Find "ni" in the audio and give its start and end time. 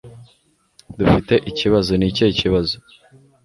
1.95-2.05